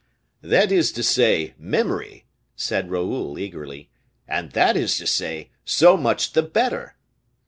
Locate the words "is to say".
0.71-1.53, 4.75-5.51